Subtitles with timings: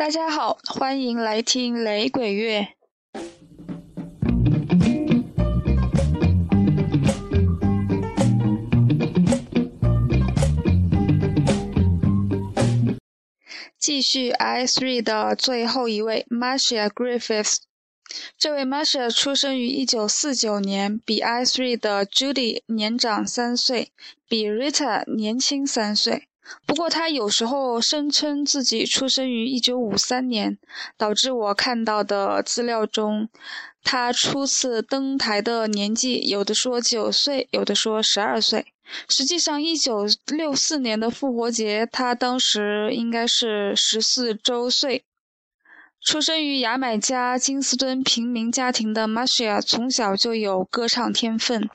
[0.00, 2.68] 大家好，欢迎来听雷鬼乐。
[13.78, 17.58] 继续 I Three 的最后一位 Marcia Griffiths。
[18.38, 23.92] 这位 Marcia 出生于1949年，比 I Three 的 Judy 年长三岁，
[24.26, 26.29] 比 Rita 年轻三岁。
[26.66, 30.58] 不过他有时候声称自己出生于1953年，
[30.96, 33.28] 导致我看到的资料中，
[33.82, 38.66] 他初次登台的年纪有的说九岁，有的说十二岁。
[39.08, 45.04] 实际上，1964年的复活节，他当时应该是十四周岁。
[46.02, 51.68] 出生于牙买加金斯敦平民家庭的 Marcia 从小就有歌唱天分，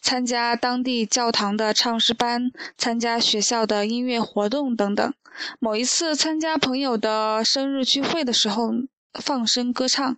[0.00, 5.14] 参加当地教堂的唱诗班，参加学校的音乐活动等等。
[5.58, 8.72] 某一次参加朋友的生日聚会的时候，
[9.20, 10.16] 放声歌唱。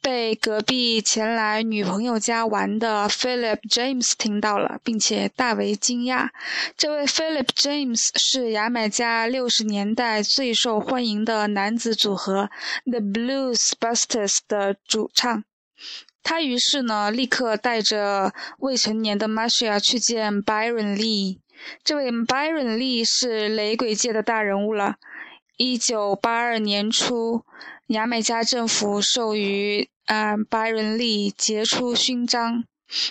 [0.00, 6.30] 被隔壁前来女朋友家玩的 Philip James 听到了，并且大为惊讶。
[6.76, 12.50] 这位 Philip James 是牙买加六十年代最受欢迎的男子组合
[12.84, 15.44] The Blues Busters 的主唱。
[16.24, 21.38] 他于是呢，立刻带着未成年的 Marcia 去见 Byron Lee。
[21.84, 24.96] 这位 Byron Lee 是雷鬼界的大人物了。
[25.56, 27.44] 一九八二年初，
[27.86, 29.88] 牙买加政府授予。
[30.06, 32.64] 啊，巴伦利杰出勋章，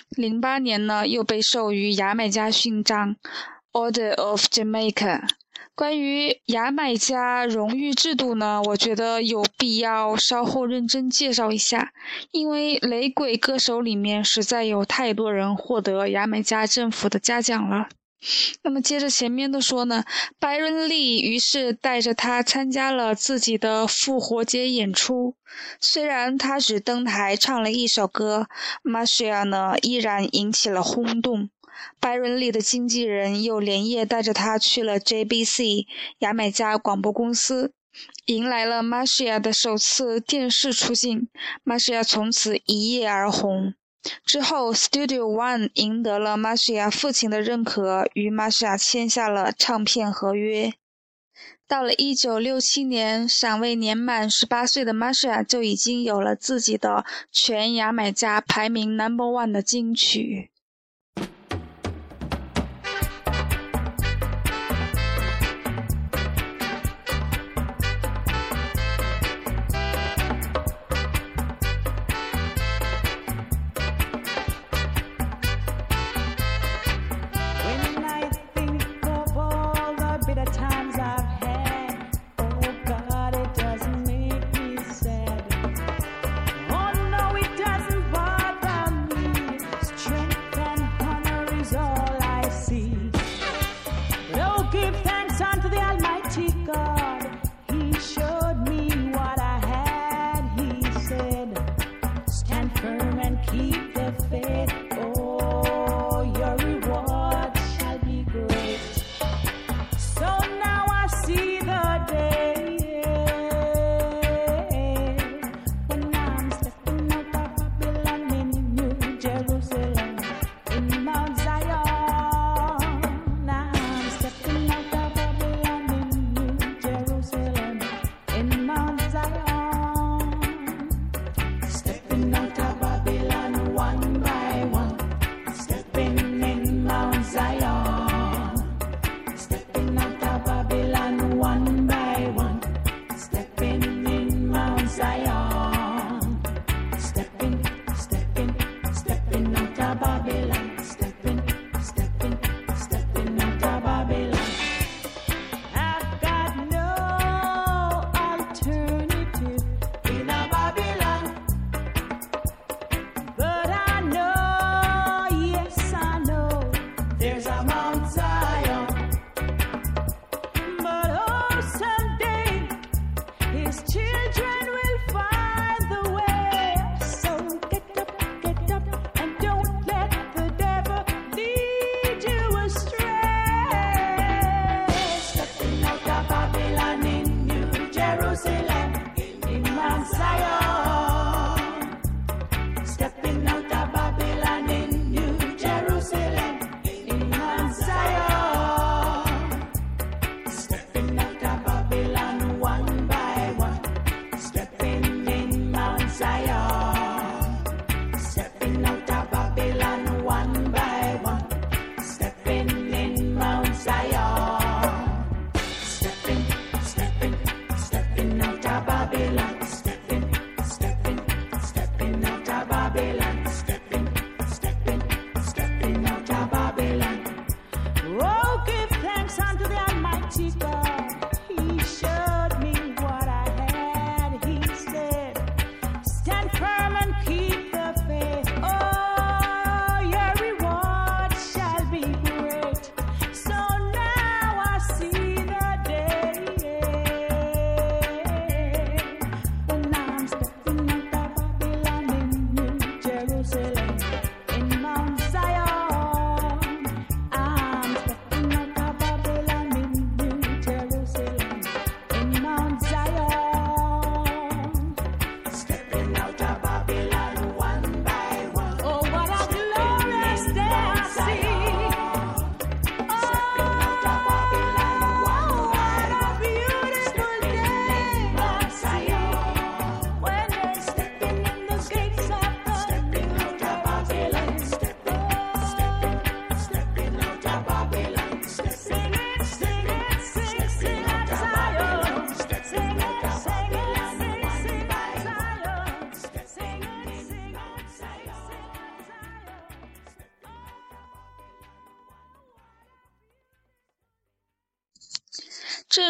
[0.09, 3.15] 零八年呢又被授予牙买加勋章
[3.71, 5.21] ，Order of Jamaica。
[5.73, 11.93] 关于牙买加荣誉制度呢，我觉得有必要稍后认真介绍一下，
[12.31, 17.87] 因为雷鬼歌手里面实在有太多人获得牙买加政府的嘉奖了。
[18.61, 20.03] 那么接着前面的说呢，
[20.39, 25.35] 白伦利于是带着他参加了自己的复活节演出。
[25.79, 28.47] 虽然他只登台唱了一首歌
[28.83, 31.49] ，Marcia 呢依然引起了轰动。
[31.99, 35.87] 白伦利的经纪人又连夜带着他去了 JBC
[36.19, 37.73] 牙买加广播公司，
[38.27, 41.27] 迎来了 Marcia 的首次电视出镜。
[41.65, 43.73] Marcia 从此一夜而红。
[44.25, 50.73] 之后，Studio One 赢得了 Marcia 父亲的认可，与 Marcia 签下了唱片合约。
[51.67, 60.50] 到了1967年，尚未年满18岁的 Marcia 就已经有了自己的全牙买加排名 Number One 的金曲。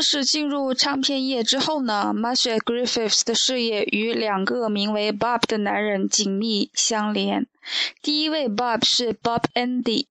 [0.02, 7.46] 正式进入唱片业之后呢，Marsha Griffiths 的事业与两个名为 Bob 的男人紧密相连。
[8.02, 10.08] 第一位 Bob 是 Bob Andy。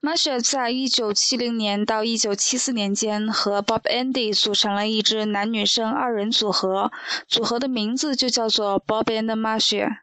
[0.00, 6.90] Marcia 在1970年到1974年间和 Bob Andy 组成了一支男女生二人组合，
[7.28, 9.98] 组合的名字就叫做 Bob and Marcia。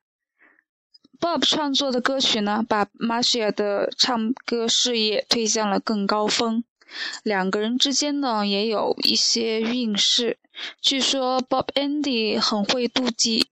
[1.19, 6.63] Bob 创作的歌曲呢，把 Marsha 的唱歌事业推向了更高峰。
[7.23, 10.37] 两个人之间呢，也有一些运势。
[10.81, 13.47] 据说 Bob Andy 很会妒忌，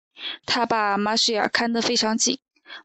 [0.46, 2.40] 他把 Marcia 看得非常紧。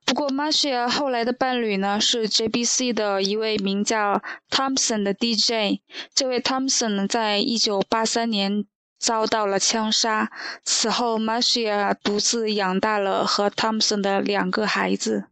[0.05, 5.81] 不过 Marcia 后来的伴侣呢，是 JBC 的一位名叫 Thompson 的 DJ。
[6.15, 8.67] 这位 Thompson 在一九八三年
[8.99, 10.31] 遭到了枪杀。
[10.65, 15.27] 此后，Marcia 独自养大了和 Thompson 的两个孩子。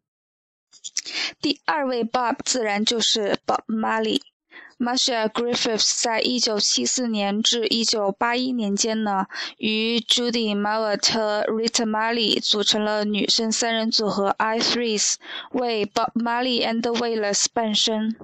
[1.40, 4.20] 第二位 Bob 自然就是 Bob Marley。
[4.78, 9.26] Marcia Griffiths 在一九七四年至一九八一年间呢，
[9.56, 15.14] 与 Judy Mowatt 和 Rita Marley 组成了女生三人组合 I Threes，
[15.52, 18.14] 为 Bob Marley and the Wailers 伴声。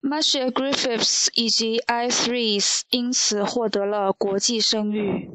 [0.00, 5.30] Marcia Griffiths 以及 I Threes 因此获得了国际声誉。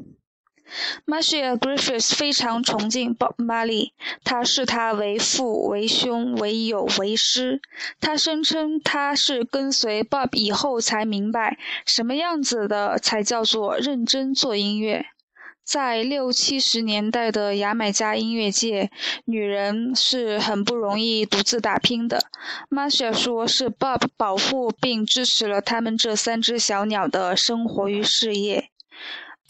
[1.06, 3.92] Marcia Griffiths 非常崇敬 Bob Marley，
[4.24, 7.60] 他视他为父、为兄、为友、为师。
[8.00, 15.06] 他声称他是跟随 Bob 以后才明白什么样子的才叫做认真做音乐。
[15.62, 18.90] 在六七十年代的牙买加音乐界，
[19.26, 22.24] 女人是很不容易独自打拼的。
[22.68, 28.70] Marcia 说是 Bob 保护并支持了他们这三只小鸟的生活与事业。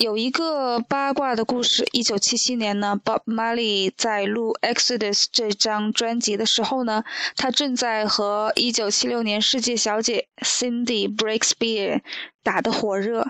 [0.01, 1.87] 有一个八卦的故事。
[1.93, 7.05] 一九七七年呢，Bob Marley 在录《Exodus》这张专辑的时候呢，
[7.37, 12.01] 他正在和一九七六年世界小姐 Cindy Breakspear
[12.43, 13.27] 打得火热。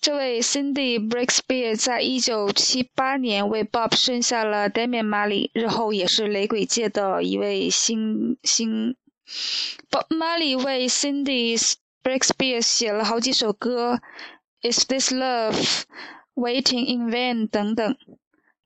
[0.00, 8.96] 这位 Cindy Breakspear 在一九七八年为 Bob 生下了 Damian Marley，日后也是雷鬼界的一位新星。
[9.90, 11.62] Bob Marley 为 Cindy
[12.02, 14.00] Breakspear 写了好几首歌。
[14.62, 15.84] Is this love
[16.34, 17.48] waiting in vain？
[17.48, 17.96] 等等。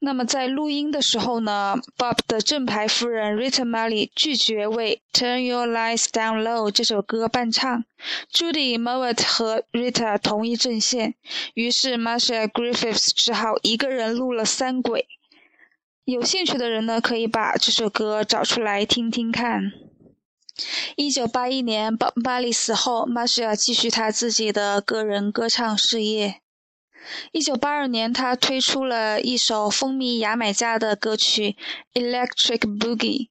[0.04, 7.84] 那么在录音的时候呢，Bob 的正牌夫人 Rita Marley 拒绝为《Turn Your Lights Down Low》这首歌伴唱
[8.32, 11.14] ，Judy Mowatt 和 Rita 同一阵线，
[11.54, 15.06] 于是 Marcia Griffiths 只好一个人录了三轨。
[16.04, 19.70] 有兴趣的人呢，可以把这首歌找出来听听看。
[20.96, 26.40] 一九八一年，巴巴里死后，Marcia 继续他自己的个人歌唱事业。
[27.32, 31.56] 一九八二年，他推出了一首风靡牙买加的歌曲
[32.00, 33.28] 《Electric Boogie》。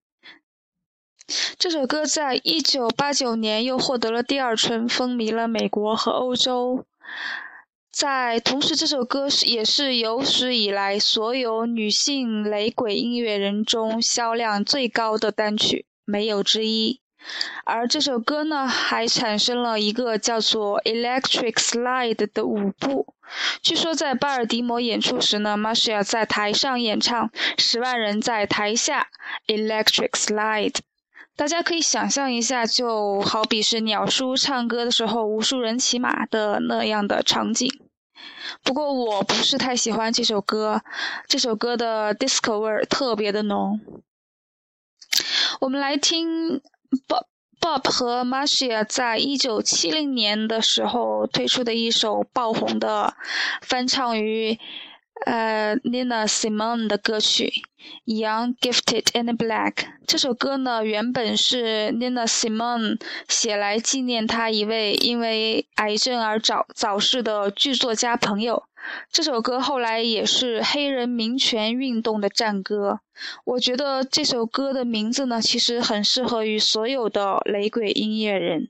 [1.58, 6.86] 这首歌在一九八九年又获得了第二春，风靡了美国和欧洲。
[7.92, 17.00] 在同时，这首歌也是有史以来所有女性雷鬼音乐人中销量最高的单曲，没有之一。
[17.66, 23.14] 而这首歌呢，还产生了一个叫做 Electric Slide 的舞步。
[23.62, 29.08] 据说在巴尔的摩演出时呢，Marcia 在台上演唱，十万人在台下
[29.48, 30.76] Electric Slide。
[31.38, 37.70] 大家可以想象一下，就好比是鸟叔唱歌的时候，无数人骑马的那样的场景。
[38.64, 40.82] 不过我不是太喜欢这首歌，
[41.28, 43.80] 这首歌的 disco 味儿特别的浓。
[45.62, 46.62] 我们来听。
[47.08, 47.26] Bob
[47.60, 53.14] Bob 和 Marcia 在一九七零年的时候推出的一首爆红的
[53.62, 54.58] 翻唱于
[55.26, 57.54] 呃 Nina Simone 的歌曲
[58.12, 59.74] 《Young, Gifted and Black》。
[60.08, 68.64] 这首歌呢，原本是 Nina Simone 写来纪念他一位因为癌症而早早逝的剧作家朋友。
[69.12, 73.02] 这首歌后来也是黑人民权运动的战歌。
[73.46, 78.70] 我觉得这首歌的名字呢其实很适合于所有的雷鬼音乐人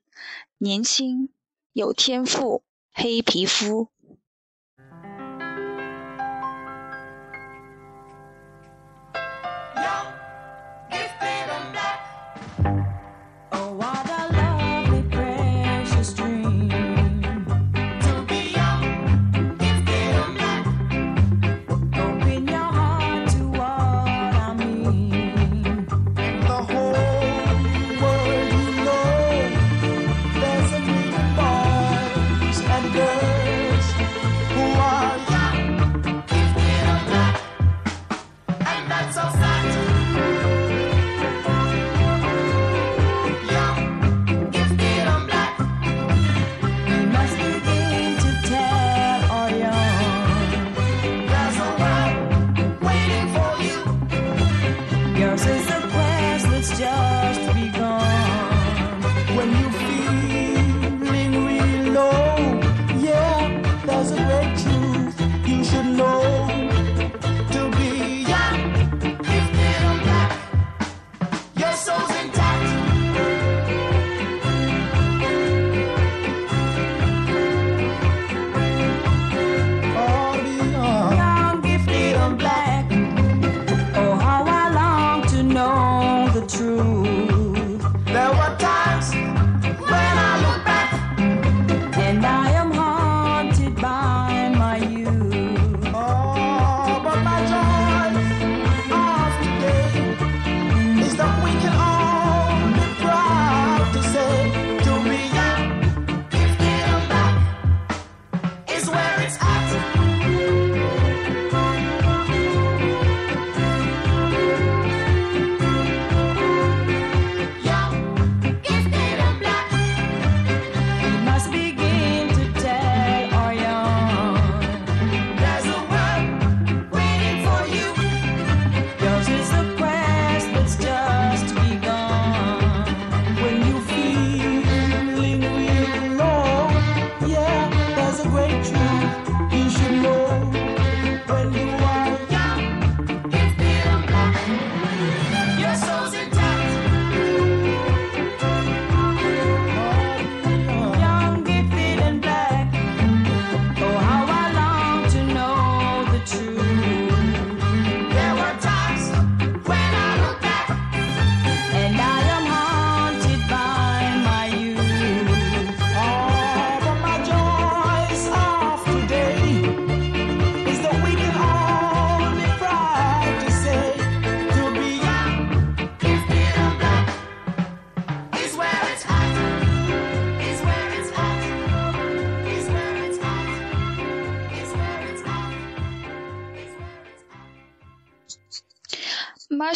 [0.58, 1.30] 年轻
[1.74, 2.64] 有天赋
[2.94, 3.90] 黑皮肤。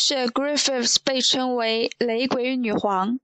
[0.05, 3.19] Marcia Griffiths 被称为雷鬼女皇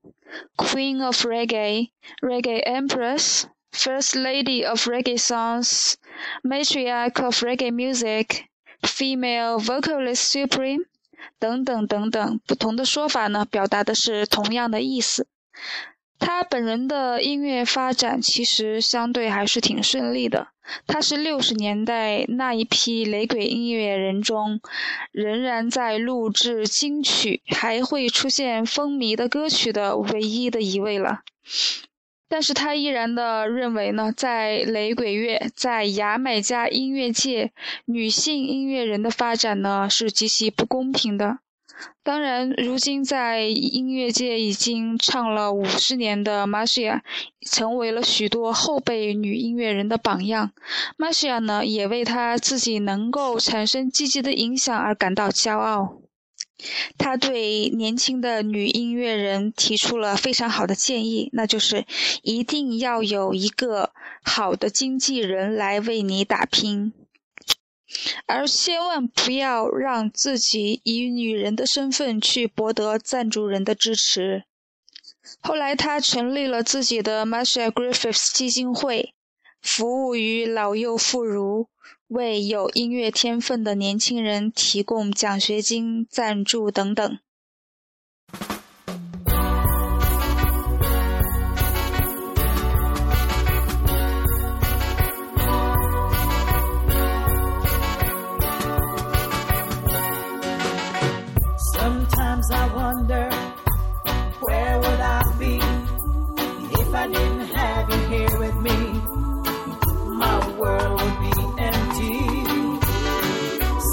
[0.55, 10.85] （Queen of Reggae）、Reggae Empress、First Lady of Reggae Songs、Matriarch of Reggae Music、Female Vocalist Supreme
[11.37, 15.27] 等等等等，不同的说法呢，表达的是同样的意思。
[16.24, 20.48] 他本人的音乐发展其实相对还是挺顺利的。
[20.86, 24.60] 他是六十年代那一批雷鬼音乐人中，
[25.10, 31.22] 仍然在录制金曲，还会出现风靡的歌曲的唯一的一位了。
[32.28, 37.50] 但是他依然的认为呢，在雷鬼乐，在牙买加音乐界，
[37.86, 41.40] 女性音乐人的发展呢是极其不公平的。
[42.02, 47.00] 当然，如今在音乐界已经唱了五十年的 Marcia，
[47.48, 50.50] 成为了许多后辈女音乐人的榜样。
[50.98, 55.98] Marcia 呢，也为她自己能够产生积极的影响而感到骄傲。
[56.98, 61.84] 她对年轻的女音乐人提出了非常好的建议，那就是
[62.22, 66.92] 一定要有一个好的经纪人来为你打拼。
[68.26, 74.44] 而千万不要让自己以女人的身份去博得赞助人的支持。
[75.40, 79.14] 后来，他成立了自己的 Marcia Griffiths 基金会，
[79.60, 81.66] 服务于老幼妇孺，
[82.08, 87.18] 为有音乐天分的年轻人提供奖学金、赞助等等。
[102.92, 103.30] wonder
[104.40, 105.56] where would I be
[106.80, 108.78] if I didn't have you here with me?
[110.22, 111.36] My world would be
[111.68, 112.18] empty.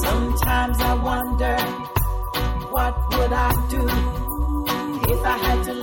[0.03, 1.57] Sometimes I wonder
[2.75, 3.83] what would I do
[5.13, 5.73] if I had to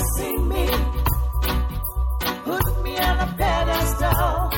[0.00, 0.66] you see me.
[2.44, 4.50] Put me on a pedestal.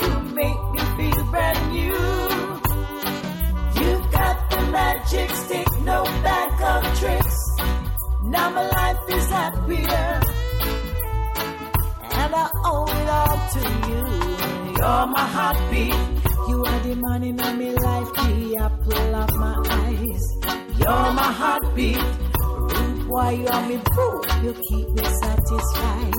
[0.00, 2.26] You make me feel brand new
[4.76, 7.36] magic stick, no back of tricks.
[8.24, 10.20] Now my life is happier,
[12.20, 14.04] and I owe it all to you.
[14.78, 15.94] You're my heartbeat.
[16.48, 17.52] You are the man in my
[17.88, 20.24] life, the apple of my eyes.
[20.80, 22.25] You're my heartbeat.
[23.16, 24.20] Boy, you are me boo.
[24.44, 26.12] You keep me satisfied.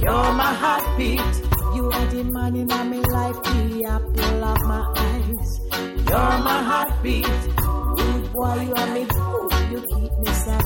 [0.00, 1.34] You're my heartbeat.
[1.74, 5.60] You are the man in my life, the apple of my eyes.
[6.08, 7.26] You're my heartbeat.
[8.32, 9.00] While you are me,
[9.72, 10.59] you keep me satisfied.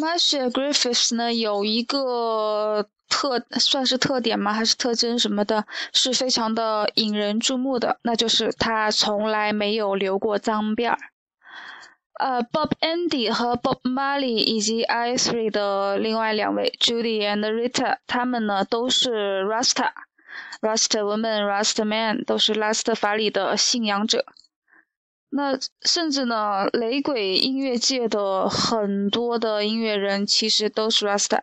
[0.00, 4.52] Marcia Griffiths 呢有一个特算是特点吗？
[4.52, 5.66] 还是特征什么的？
[5.92, 10.98] 是非常的引人注目的，那就是他从来没有留过脏辫儿。
[12.18, 24.24] 呃，Bob Andy 和 Bob Marley 以及 I Three 的另外两位 Judy and Rita，他们呢都是 Rasta，Rasta woman，Rasta man，都是拉斯特法里的信仰者。
[25.34, 31.40] 那甚至呢，雷鬼音乐界的很多的音乐人其实都是 Rasta，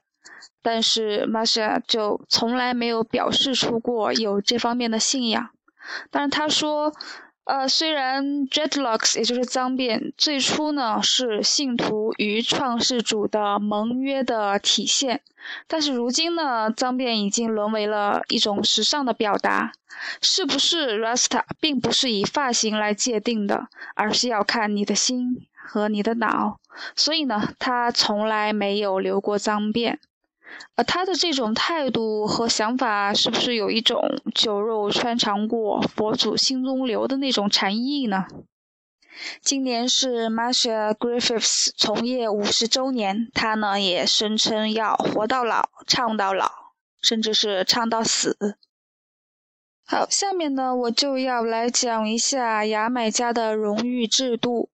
[0.62, 5.50] 但是 Masha 就从来没有表示出过有这方面的信仰。
[6.12, 6.94] 但是他说，
[7.50, 15.22] 呃，虽然 dreadlocks 也就是脏辫最初呢是信徒与创世主的盟约的体现。
[15.68, 19.72] 但是如今呢，脏辫已经沦为了一种时尚的表达。
[20.22, 26.60] 是不是 Rasta，并不是以发型来界定的，而是要看你的心和你的脑。
[26.96, 29.98] 所以呢，他从来没有留过脏辫。
[30.76, 38.26] 而他的这种态度和想法，是不是有一种酒肉穿肠过，佛祖心中留的那种禅意呢？
[39.42, 46.50] 今年是 Marsha Griffiths 从业五十周年，他呢也声称要活到老，唱到老，
[47.02, 48.58] 甚至是唱到死。
[49.86, 54.70] 好，下面呢我就要来讲一下牙买加的荣誉制度。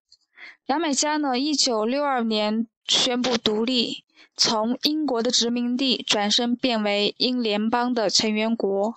[0.68, 4.05] 牙买加呢，一九六二年宣布独立，
[4.38, 8.96] 从英国的殖民地转身变为英联邦的成员国。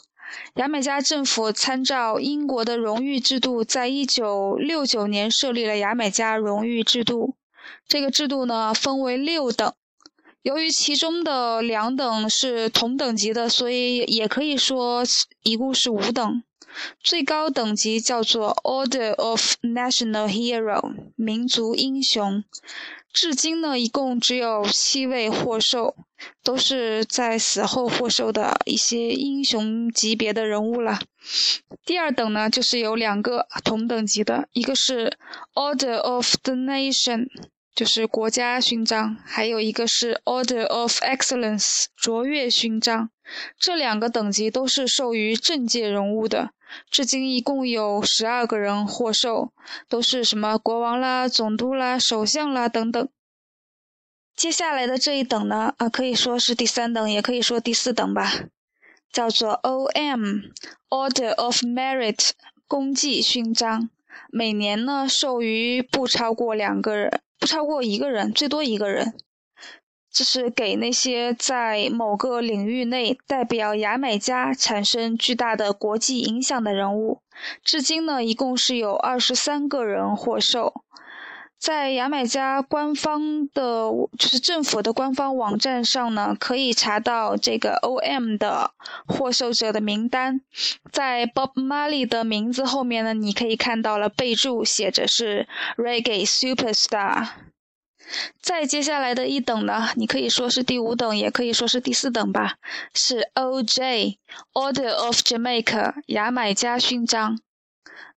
[0.57, 7.35] 牙买加政府参照英国的荣誉制度，在一九六九年设立了牙买加荣誉制度。
[7.87, 9.73] 这个制度呢，分为六等。
[10.43, 15.03] 由于其中的两等是同等级的，所以也可以说
[15.43, 16.43] 一共是五等。
[17.03, 22.45] 最高等级叫做 Order of National Hero，民族英雄。
[23.13, 25.97] 至今呢，一共只有七位获授，
[26.45, 31.01] 都是在死后获授的一些英雄级别的人物了。
[31.85, 35.17] 第二等呢，就是有两个同等级的，一个是
[35.55, 37.27] Order of the Nation，
[37.75, 43.11] 就是国家勋章，还有一个是 Order of Excellence，卓越勋章。
[43.59, 46.51] 这两个等级都是授予政界人物的。
[46.91, 49.53] 至今一共有十二个人获授，
[49.89, 53.09] 都是什么国王啦、总督啦、首相啦等等。
[54.37, 58.45] 接下来的这一等呢，啊，可以说是第三等，也可以说第四等吧，
[59.13, 62.31] 叫做 O.M.Order of Merit
[62.67, 63.91] 功绩勋章，
[64.31, 69.15] 每年呢授予不超过两个人，不超过一个人，最多一个人。
[70.11, 77.21] 这是给那些在某个领域内代表牙买加产生巨大的国际影响的人物。
[77.63, 80.83] 至今呢，一共是有二十三个人获授。
[81.59, 88.37] 在牙买加官方的，就是政府的官方网站上呢，可以查到这个 O.M.
[88.37, 88.71] 的
[89.07, 90.41] 获授者的名单。
[90.93, 97.27] 在 Bob Marley 的名字后面呢，你可以看到了备注，写着是 Reggae Superstar。
[98.41, 102.57] 再接下来的一等呢，你可以说是第五等，也可以说是第四等吧，
[102.95, 104.19] 是 O.J.
[104.53, 107.41] Order of Jamaica 牙买加勋章。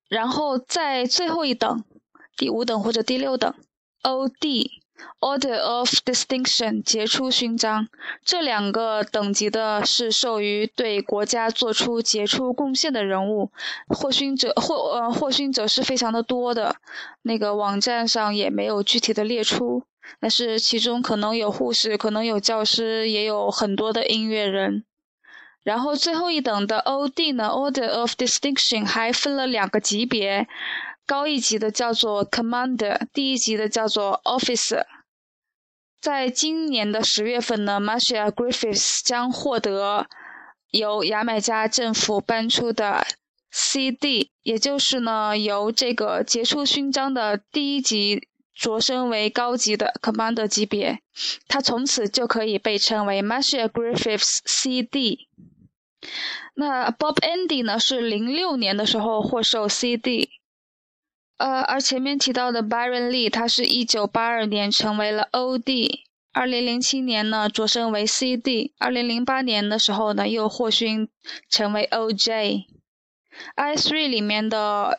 [0.09, 1.83] 然后在最后一等，
[2.35, 3.53] 第五等或者第六等
[4.01, 4.80] ，O.D.
[5.19, 7.87] Order of Distinction 杰出勋章。
[8.23, 13.51] 这两个等级的是授予对国家做出杰出贡献的人物，
[13.87, 16.75] 获勋者获呃获勋者是非常的多的，
[17.21, 19.83] 那个网站上也没有具体的列出，
[20.19, 24.83] 但是其中可能有护士，可能有教师，也有很多的音乐人。
[25.63, 27.33] 然后最后一等的 O.D.
[27.33, 30.47] 呢，Order of Distinction 还分了两个级别。
[31.11, 34.85] 高一级的叫做 Commander，低一级的叫做 Officer。
[35.99, 40.07] 在今年的十月份呢，Marsha Griffiths 将获得
[40.69, 43.05] 由牙买加政府颁出的
[43.51, 51.01] C.D，也就是呢由这个杰出勋章的第一级擢升为高级的 Commander 级别，
[51.49, 55.27] 他从此就可以被称为 Marsha Griffiths C.D。
[56.55, 60.29] 那 Bob Andy 呢是零六年的时候获授 C.D。
[61.41, 71.09] 呃，而前面提到的 Byron Lee，他是一九八二年成为了 O.D.，二零零七年呢擢升为 C.D.，二零零八年的时候呢又获勋
[71.49, 72.67] 成为 O.J。
[73.55, 74.95] I three 里面的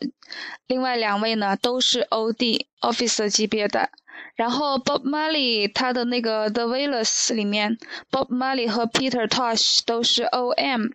[0.67, 2.67] 另外两位呢都是 O.D.
[2.81, 3.89] Officer 级别的，
[4.35, 7.77] 然后 Bob Marley 他的那个 The Wailers 里面
[8.11, 10.87] ，Bob Marley 和 Peter Tosh 都是 O.M.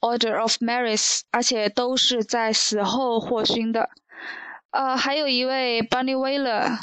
[0.00, 3.90] Order of Merit，而且都是在死后获勋的。
[4.70, 6.78] 呃，还有一位 Bunny Wailer，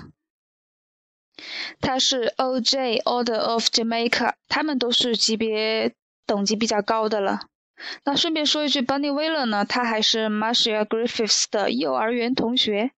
[1.80, 3.02] 他是 O.J.
[3.06, 5.94] Order of Jamaica，他们都是级别
[6.26, 7.42] 等级比较高的了。
[8.06, 12.92] 那顺便说一句，Bunny Wailer 呢，他还是 Marcia Griffiths 的幼儿园同学。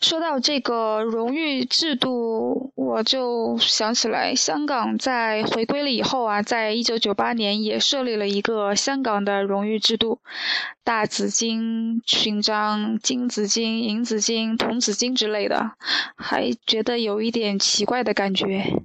[0.00, 10.18] 说到这个荣誉制度，我就想起来，香港在回归了以后啊，在一九九八年也设立了一个香港的荣誉制度，
[10.82, 15.72] 大紫金勋章、金紫金、银紫金、铜紫金之类的，
[16.16, 18.82] 还觉得有一点奇怪的感觉。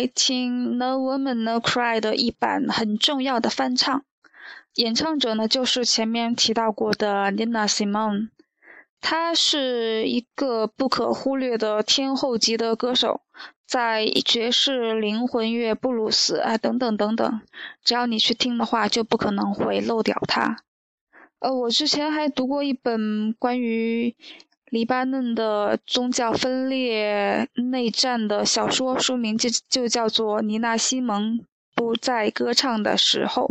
[0.00, 4.02] 来听《No Woman No Cry》的一版很重要的翻唱，
[4.76, 8.30] 演唱者呢就是前面提到过的 Nina Simone，
[9.02, 13.20] 她是一个不可忽略的天后级的歌手，
[13.66, 17.42] 在爵士、灵魂乐、布鲁斯啊等等等等，
[17.84, 20.64] 只要你去听的话，就不可能会漏掉她。
[21.40, 24.16] 呃，我之前还读过一本关于。
[24.70, 33.48] 黎巴嫩的宗教分裂内战的小说，书名就就叫做《尼娜西蒙不在歌唱的时候》。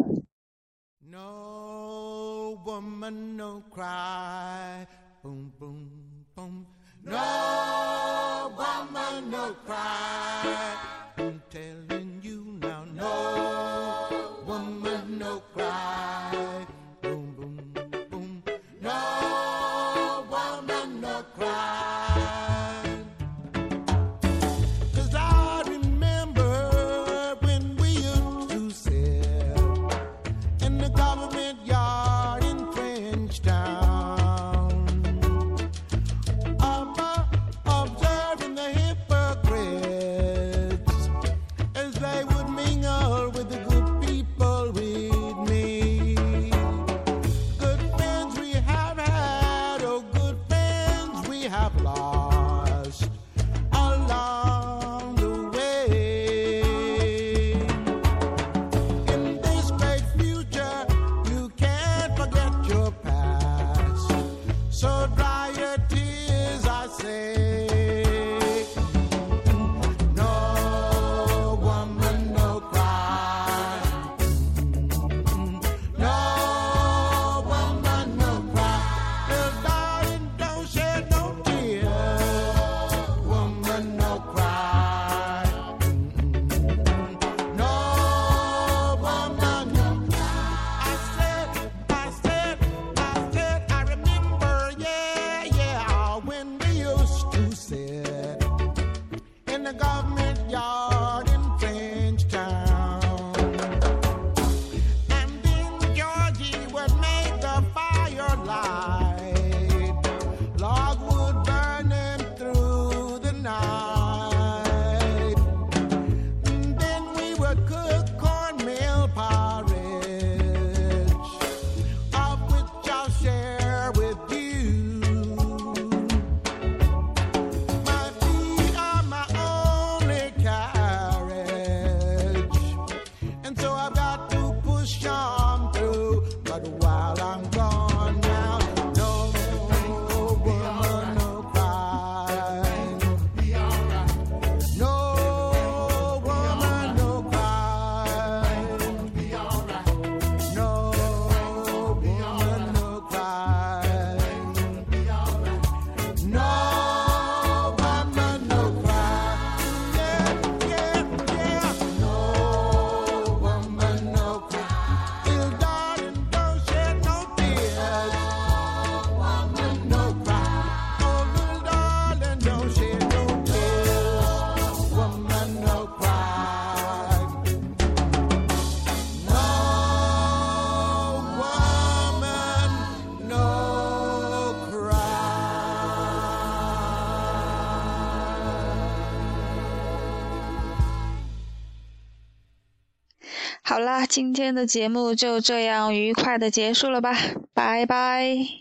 [194.49, 197.13] 今天的节目就这样愉快的结束了吧
[197.53, 198.58] 拜拜。